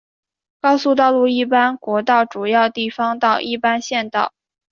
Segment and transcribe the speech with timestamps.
[0.59, 4.33] 高速道路一般国道主要地方道一般县道